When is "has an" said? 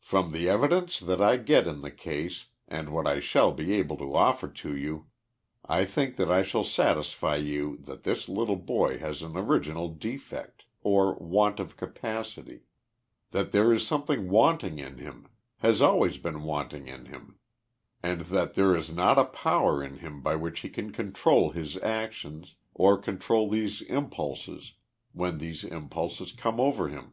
8.98-9.36